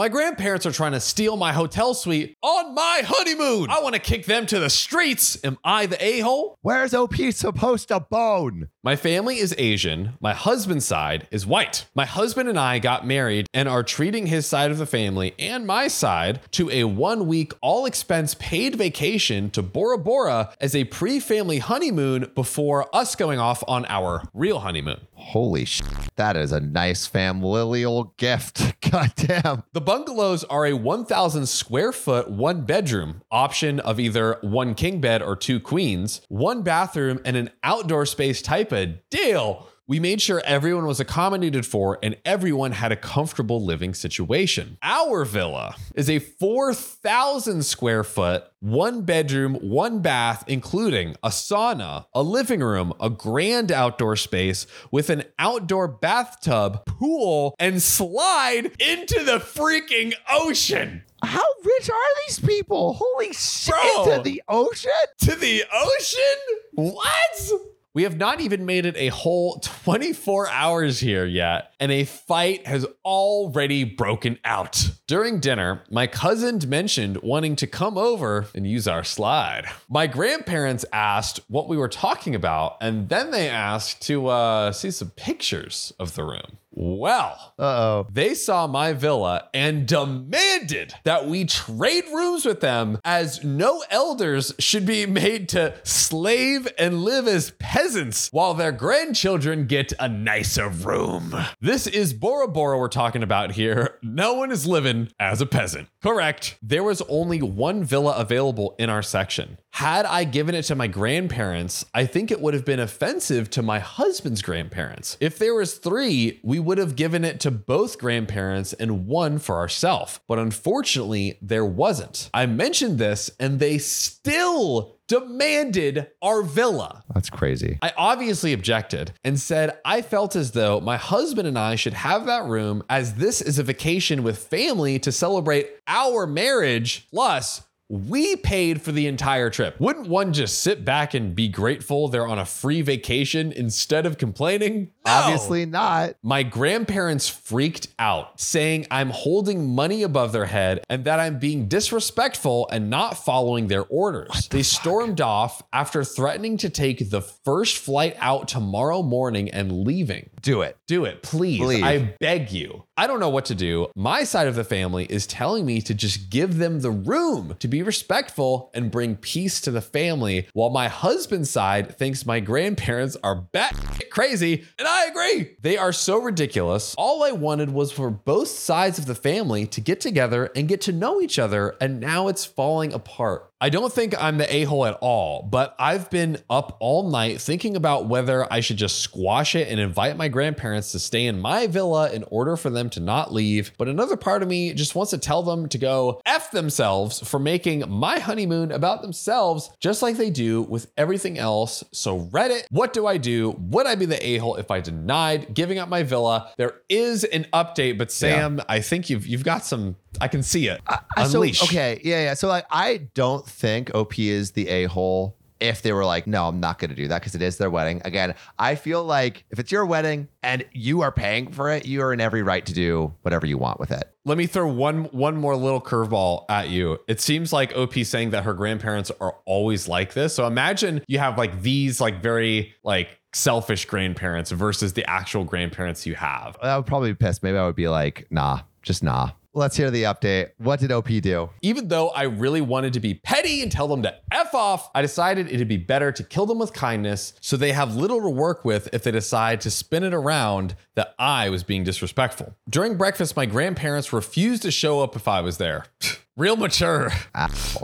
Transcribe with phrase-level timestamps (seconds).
[0.00, 3.68] My grandparents are trying to steal my hotel suite on my honeymoon.
[3.68, 5.36] I want to kick them to the streets.
[5.44, 6.56] Am I the a hole?
[6.62, 8.70] Where's OP supposed to bone?
[8.82, 10.14] My family is Asian.
[10.20, 11.84] My husband's side is white.
[11.94, 15.66] My husband and I got married and are treating his side of the family and
[15.66, 20.84] my side to a one week, all expense paid vacation to Bora Bora as a
[20.84, 25.00] pre family honeymoon before us going off on our real honeymoon.
[25.12, 25.82] Holy sh!
[26.16, 28.80] That is a nice familial gift.
[28.90, 29.64] Goddamn.
[29.74, 35.20] The bungalows are a 1,000 square foot, one bedroom option of either one king bed
[35.20, 39.66] or two queens, one bathroom, and an outdoor space type of deal.
[39.90, 44.78] We made sure everyone was accommodated for and everyone had a comfortable living situation.
[44.84, 52.22] Our villa is a 4,000 square foot, one bedroom, one bath, including a sauna, a
[52.22, 59.40] living room, a grand outdoor space with an outdoor bathtub, pool, and slide into the
[59.40, 61.02] freaking ocean.
[61.24, 62.92] How rich are these people?
[62.92, 63.74] Holy shit!
[63.74, 64.18] Bro.
[64.18, 64.90] To the ocean?
[65.22, 66.94] To the ocean?
[66.94, 67.50] What?
[67.92, 72.64] We have not even made it a whole 24 hours here yet, and a fight
[72.64, 74.90] has already broken out.
[75.08, 79.64] During dinner, my cousin mentioned wanting to come over and use our slide.
[79.88, 84.92] My grandparents asked what we were talking about, and then they asked to uh, see
[84.92, 86.58] some pictures of the room.
[86.72, 88.06] Well, Uh oh.
[88.12, 94.54] they saw my villa and demanded that we trade rooms with them as no elders
[94.58, 100.68] should be made to slave and live as peasants while their grandchildren get a nicer
[100.68, 101.34] room.
[101.60, 103.98] This is Bora Bora we're talking about here.
[104.02, 105.88] No one is living as a peasant.
[106.02, 106.56] Correct.
[106.62, 109.58] There was only one villa available in our section.
[109.72, 113.62] Had I given it to my grandparents, I think it would have been offensive to
[113.62, 115.16] my husband's grandparents.
[115.20, 119.56] If there was 3, we would have given it to both grandparents and one for
[119.56, 120.20] ourselves.
[120.28, 122.30] But unfortunately, there wasn't.
[122.32, 127.02] I mentioned this and they still demanded our villa.
[127.12, 127.78] That's crazy.
[127.82, 132.26] I obviously objected and said I felt as though my husband and I should have
[132.26, 137.08] that room as this is a vacation with family to celebrate our marriage.
[137.10, 139.74] Plus, we paid for the entire trip.
[139.80, 144.16] Wouldn't one just sit back and be grateful they're on a free vacation instead of
[144.16, 144.92] complaining?
[145.04, 145.12] No.
[145.12, 146.14] Obviously not.
[146.22, 151.66] My grandparents freaked out, saying I'm holding money above their head and that I'm being
[151.66, 154.48] disrespectful and not following their orders.
[154.50, 160.30] they stormed off after threatening to take the first flight out tomorrow morning and leaving.
[160.42, 160.76] Do it.
[160.86, 161.60] Do it, please.
[161.60, 161.82] Please.
[161.82, 162.84] I beg you.
[162.96, 163.88] I don't know what to do.
[163.96, 167.66] My side of the family is telling me to just give them the room to
[167.66, 173.16] be respectful and bring peace to the family, while my husband's side thinks my grandparents
[173.22, 173.74] are bat
[174.10, 175.56] crazy, and I agree.
[175.60, 176.94] They are so ridiculous.
[176.98, 180.80] All I wanted was for both sides of the family to get together and get
[180.82, 183.49] to know each other, and now it's falling apart.
[183.62, 187.42] I don't think I'm the a hole at all, but I've been up all night
[187.42, 191.38] thinking about whether I should just squash it and invite my grandparents to stay in
[191.38, 193.72] my villa in order for them to not leave.
[193.76, 197.38] But another part of me just wants to tell them to go F themselves for
[197.38, 201.84] making my honeymoon about themselves, just like they do with everything else.
[201.92, 203.50] So, Reddit, what do I do?
[203.58, 206.50] Would I be the a hole if I denied giving up my villa?
[206.56, 209.96] There is an update, but Sam, I think you've you've got some.
[210.20, 210.80] I can see it.
[211.16, 211.60] Unleash.
[211.60, 212.34] So, okay, yeah, yeah.
[212.34, 215.36] So like, I don't think OP is the a hole.
[215.60, 217.68] If they were like, no, I'm not going to do that because it is their
[217.68, 218.00] wedding.
[218.06, 222.00] Again, I feel like if it's your wedding and you are paying for it, you
[222.00, 224.04] are in every right to do whatever you want with it.
[224.24, 226.98] Let me throw one one more little curveball at you.
[227.08, 230.34] It seems like OP saying that her grandparents are always like this.
[230.34, 236.06] So imagine you have like these like very like selfish grandparents versus the actual grandparents
[236.06, 236.56] you have.
[236.62, 237.42] I would probably be pissed.
[237.42, 239.30] Maybe I would be like, nah, just nah.
[239.52, 240.50] Let's hear the update.
[240.58, 241.50] What did OP do?
[241.60, 245.02] Even though I really wanted to be petty and tell them to F off, I
[245.02, 248.64] decided it'd be better to kill them with kindness so they have little to work
[248.64, 252.54] with if they decide to spin it around that I was being disrespectful.
[252.68, 255.86] During breakfast, my grandparents refused to show up if I was there.
[256.36, 257.10] Real mature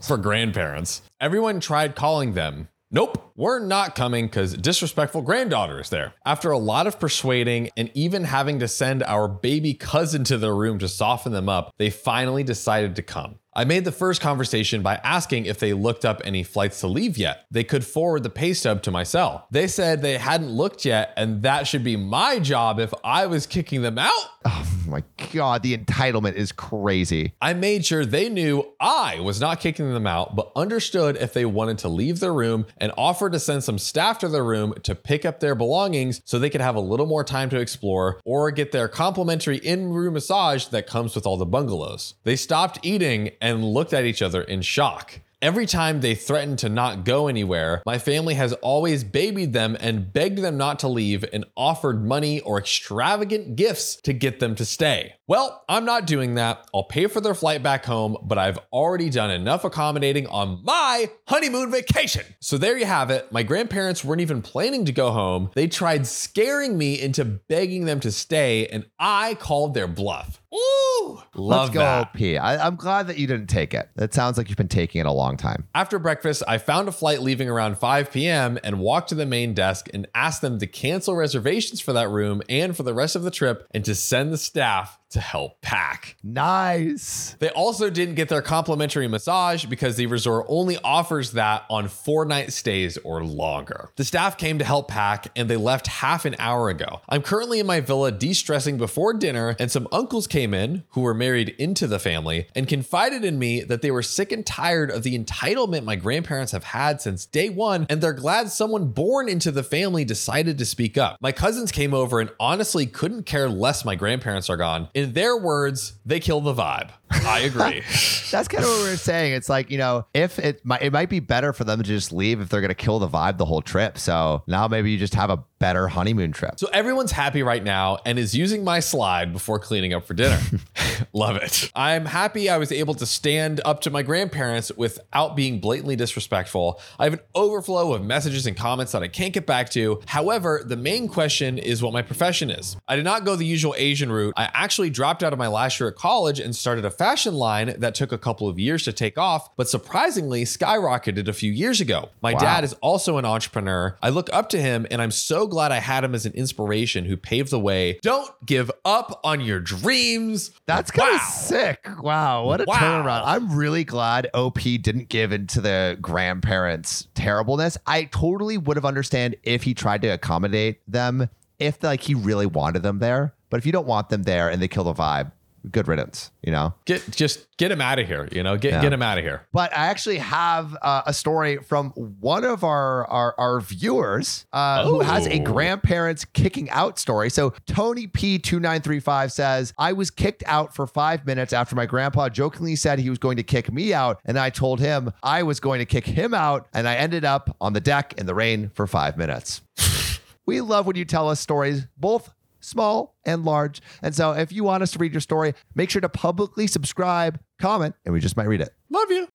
[0.04, 1.02] for grandparents.
[1.20, 2.68] Everyone tried calling them.
[2.92, 6.14] Nope, we're not coming because disrespectful granddaughter is there.
[6.24, 10.54] After a lot of persuading and even having to send our baby cousin to their
[10.54, 13.40] room to soften them up, they finally decided to come.
[13.54, 17.18] I made the first conversation by asking if they looked up any flights to leave
[17.18, 17.46] yet.
[17.50, 19.48] They could forward the pay stub to my cell.
[19.50, 23.46] They said they hadn't looked yet, and that should be my job if I was
[23.46, 24.26] kicking them out.
[24.44, 25.02] Oh my
[25.32, 27.34] God, the entitlement is crazy.
[27.40, 31.44] I made sure they knew I was not kicking them out, but understood if they
[31.44, 34.94] wanted to leave their room and offered to send some staff to their room to
[34.94, 38.50] pick up their belongings so they could have a little more time to explore or
[38.50, 42.14] get their complimentary in room massage that comes with all the bungalows.
[42.24, 45.20] They stopped eating and looked at each other in shock.
[45.46, 50.12] Every time they threatened to not go anywhere, my family has always babied them and
[50.12, 54.64] begged them not to leave and offered money or extravagant gifts to get them to
[54.64, 55.14] stay.
[55.28, 56.68] Well, I'm not doing that.
[56.74, 61.12] I'll pay for their flight back home, but I've already done enough accommodating on my
[61.28, 62.24] honeymoon vacation.
[62.40, 63.30] So there you have it.
[63.30, 65.52] My grandparents weren't even planning to go home.
[65.54, 70.42] They tried scaring me into begging them to stay, and I called their bluff.
[70.52, 70.85] Ooh,
[71.34, 72.42] love Let's go, that.
[72.42, 73.88] I, I'm glad that you didn't take it.
[73.96, 75.68] It sounds like you've been taking it a long time.
[75.74, 78.58] After breakfast, I found a flight leaving around 5 p.m.
[78.62, 82.42] and walked to the main desk and asked them to cancel reservations for that room
[82.48, 86.16] and for the rest of the trip and to send the staff to help pack.
[86.22, 87.36] Nice.
[87.38, 92.24] They also didn't get their complimentary massage because the resort only offers that on four
[92.24, 93.90] night stays or longer.
[93.96, 97.00] The staff came to help pack and they left half an hour ago.
[97.08, 101.00] I'm currently in my villa de stressing before dinner, and some uncles came in who
[101.00, 104.90] were married into the family and confided in me that they were sick and tired
[104.90, 109.28] of the entitlement my grandparents have had since day one, and they're glad someone born
[109.28, 111.16] into the family decided to speak up.
[111.20, 114.88] My cousins came over and honestly couldn't care less my grandparents are gone.
[114.96, 116.88] In their words, they kill the vibe.
[117.10, 117.82] I agree.
[118.30, 119.34] That's kind of what we were saying.
[119.34, 122.12] It's like, you know, if it might, it might be better for them to just
[122.12, 123.98] leave if they're going to kill the vibe the whole trip.
[123.98, 126.58] So now maybe you just have a better honeymoon trip.
[126.58, 130.40] So everyone's happy right now and is using my slide before cleaning up for dinner.
[131.12, 131.70] Love it.
[131.74, 136.80] I'm happy I was able to stand up to my grandparents without being blatantly disrespectful.
[136.98, 140.00] I have an overflow of messages and comments that I can't get back to.
[140.06, 142.76] However, the main question is what my profession is.
[142.86, 144.34] I did not go the usual Asian route.
[144.36, 147.74] I actually dropped out of my last year at college and started a fashion line
[147.78, 151.80] that took a couple of years to take off, but surprisingly skyrocketed a few years
[151.80, 152.10] ago.
[152.22, 152.38] My Wow.
[152.40, 153.96] dad is also an entrepreneur.
[154.02, 157.04] I look up to him and I'm so glad I had him as an inspiration
[157.04, 157.98] who paved the way.
[158.02, 160.50] Don't give up on your dreams.
[160.66, 161.26] That's kind of Wow.
[161.28, 161.88] sick.
[162.00, 162.44] Wow.
[162.44, 162.78] What a Wow.
[162.78, 163.22] turnaround.
[163.24, 167.78] I'm really glad OP didn't give into the grandparents' terribleness.
[167.86, 171.28] I totally would have understand if he tried to accommodate them
[171.58, 173.32] if like he really wanted them there.
[173.48, 175.30] But if you don't want them there and they kill the vibe,
[175.70, 176.74] good riddance, you know?
[176.84, 178.82] Get just get him out of here, you know, get Yeah.
[178.82, 179.46] get him out of here.
[179.52, 184.84] But I actually have uh, a story from one of our our, our viewers uh,
[184.84, 185.44] who has a Oh.
[185.44, 187.30] grandparents kicking out story.
[187.30, 191.52] So Tony P two nine three five says I was kicked out for five minutes
[191.52, 194.80] after my grandpa jokingly said he was going to kick me out, and I told
[194.80, 198.14] him I was going to kick him out, and I ended up on the deck
[198.18, 199.62] in the rain for five minutes.
[200.46, 202.30] we love when you tell us stories, both
[202.66, 203.80] small and large.
[204.02, 207.40] And so if you want us to read your story, make sure to publicly subscribe,
[207.60, 208.70] comment, and we just might read it.
[208.90, 209.28] Love you.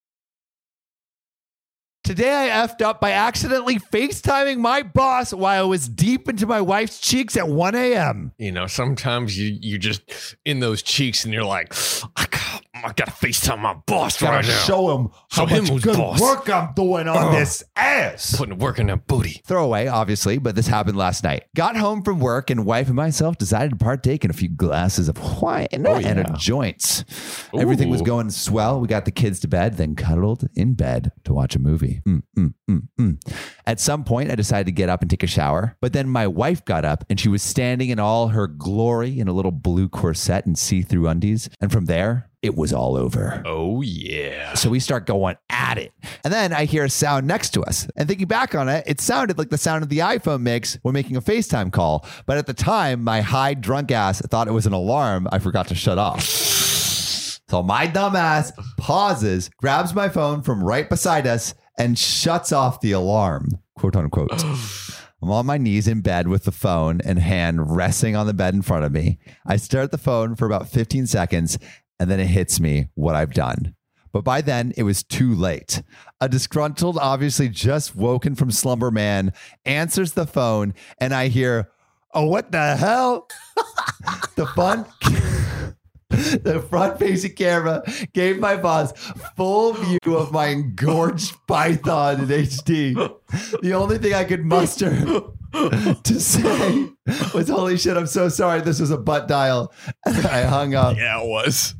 [2.04, 6.60] Today I effed up by accidentally FaceTiming my boss while I was deep into my
[6.60, 8.32] wife's cheeks at 1 a.m.
[8.38, 11.72] You know, sometimes you you just in those cheeks and you're like,
[12.16, 12.31] I got,
[12.84, 14.50] I got to FaceTime my boss right now.
[14.50, 16.20] show him how Show much good boss.
[16.20, 17.32] work I'm doing on Ugh.
[17.32, 18.36] this ass.
[18.36, 19.40] Putting work in that booty.
[19.46, 21.44] Throwaway, obviously, but this happened last night.
[21.54, 25.08] Got home from work and wife and myself decided to partake in a few glasses
[25.08, 27.04] of wine and a joints.
[27.56, 28.80] Everything was going swell.
[28.80, 32.00] We got the kids to bed, then cuddled in bed to watch a movie.
[32.06, 33.38] Mm, mm, mm, mm.
[33.66, 36.26] At some point, I decided to get up and take a shower, but then my
[36.26, 39.88] wife got up and she was standing in all her glory in a little blue
[39.88, 41.48] corset and see through undies.
[41.60, 43.40] And from there, it was all over.
[43.46, 44.54] Oh yeah.
[44.54, 45.92] So we start going at it.
[46.24, 47.88] And then I hear a sound next to us.
[47.96, 50.92] And thinking back on it, it sounded like the sound of the iPhone makes when
[50.92, 52.04] making a FaceTime call.
[52.26, 55.68] But at the time, my high drunk ass thought it was an alarm I forgot
[55.68, 56.22] to shut off.
[56.22, 62.80] So my dumb ass pauses, grabs my phone from right beside us, and shuts off
[62.80, 64.42] the alarm, quote unquote.
[65.22, 68.54] I'm on my knees in bed with the phone and hand resting on the bed
[68.54, 69.18] in front of me.
[69.46, 71.58] I stare at the phone for about 15 seconds
[72.02, 73.76] and then it hits me what I've done.
[74.10, 75.84] But by then, it was too late.
[76.20, 79.32] A disgruntled, obviously just woken from slumber man
[79.64, 81.70] answers the phone, and I hear,
[82.12, 83.28] Oh, what the hell?
[84.34, 84.84] the fun.
[86.42, 87.82] The front facing camera
[88.12, 88.92] gave my boss
[89.34, 92.92] full view of my engorged python in HD.
[93.62, 94.90] The only thing I could muster
[95.54, 96.90] to say
[97.32, 98.60] was, Holy shit, I'm so sorry.
[98.60, 99.72] This was a butt dial.
[100.04, 100.98] I hung up.
[100.98, 101.74] Yeah, it was.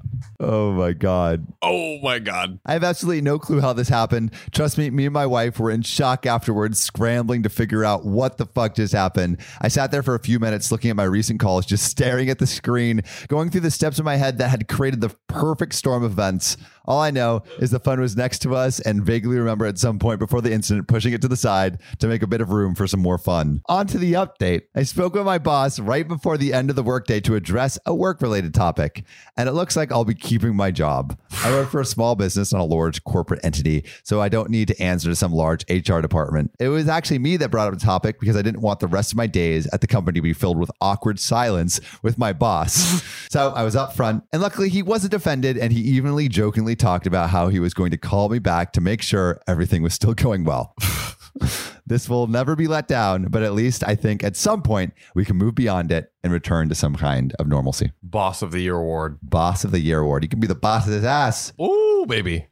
[0.45, 1.47] Oh my God.
[1.63, 2.59] Oh my God.
[2.67, 4.33] I have absolutely no clue how this happened.
[4.51, 8.39] Trust me, me and my wife were in shock afterwards, scrambling to figure out what
[8.39, 9.39] the fuck just happened.
[9.61, 12.41] I sat there for a few minutes looking at my recent calls, just staring at
[12.41, 16.03] the screen, going through the steps in my head that had created the perfect storm
[16.03, 16.57] of events.
[16.85, 19.99] All I know is the phone was next to us and vaguely remember at some
[19.99, 22.75] point before the incident pushing it to the side to make a bit of room
[22.75, 23.63] for some more fun.
[23.67, 24.63] On to the update.
[24.75, 27.95] I spoke with my boss right before the end of the workday to address a
[27.95, 29.05] work related topic,
[29.37, 31.19] and it looks like I'll be keeping my job.
[31.45, 34.69] I work for a small business, not a large corporate entity, so I don't need
[34.69, 36.53] to answer to some large HR department.
[36.59, 39.13] It was actually me that brought up the topic because I didn't want the rest
[39.13, 43.22] of my days at the company to be filled with awkward silence with my boss.
[43.33, 47.07] So I was up front, and luckily he wasn't offended, and he evenly jokingly talked
[47.07, 50.13] about how he was going to call me back to make sure everything was still
[50.13, 50.75] going well.
[51.87, 55.25] this will never be let down, but at least I think at some point we
[55.25, 57.93] can move beyond it and return to some kind of normalcy.
[58.03, 59.19] Boss of the Year award.
[59.23, 60.25] Boss of the Year award.
[60.25, 61.55] You can be the boss of his ass.
[61.59, 62.49] Ooh, baby.